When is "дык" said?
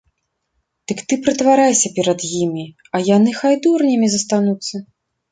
0.91-1.01